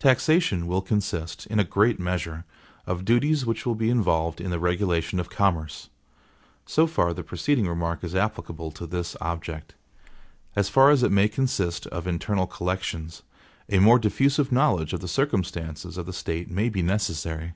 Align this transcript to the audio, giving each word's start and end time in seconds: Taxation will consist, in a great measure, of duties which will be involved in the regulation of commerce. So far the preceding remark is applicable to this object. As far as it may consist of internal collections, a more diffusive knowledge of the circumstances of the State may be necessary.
Taxation 0.00 0.66
will 0.66 0.82
consist, 0.82 1.46
in 1.46 1.60
a 1.60 1.62
great 1.62 2.00
measure, 2.00 2.44
of 2.88 3.04
duties 3.04 3.46
which 3.46 3.64
will 3.64 3.76
be 3.76 3.88
involved 3.88 4.40
in 4.40 4.50
the 4.50 4.58
regulation 4.58 5.20
of 5.20 5.30
commerce. 5.30 5.90
So 6.66 6.88
far 6.88 7.14
the 7.14 7.22
preceding 7.22 7.68
remark 7.68 8.02
is 8.02 8.12
applicable 8.12 8.72
to 8.72 8.84
this 8.88 9.16
object. 9.20 9.76
As 10.56 10.68
far 10.68 10.90
as 10.90 11.04
it 11.04 11.12
may 11.12 11.28
consist 11.28 11.86
of 11.86 12.08
internal 12.08 12.48
collections, 12.48 13.22
a 13.68 13.78
more 13.78 14.00
diffusive 14.00 14.50
knowledge 14.50 14.92
of 14.92 14.98
the 14.98 15.06
circumstances 15.06 15.96
of 15.96 16.04
the 16.04 16.12
State 16.12 16.50
may 16.50 16.68
be 16.68 16.82
necessary. 16.82 17.52